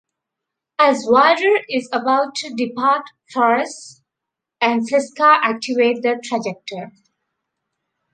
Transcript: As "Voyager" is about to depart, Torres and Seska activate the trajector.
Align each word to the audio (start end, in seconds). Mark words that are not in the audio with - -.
As 0.79 1.05
"Voyager" 1.07 1.63
is 1.69 1.87
about 1.93 2.33
to 2.37 2.55
depart, 2.55 3.03
Torres 3.31 4.01
and 4.59 4.81
Seska 4.89 5.37
activate 5.43 6.01
the 6.01 6.15
trajector. 6.27 6.91